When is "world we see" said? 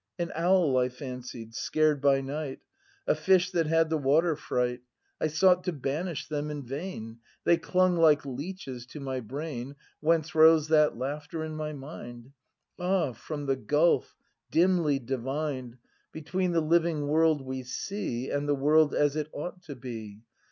17.07-18.31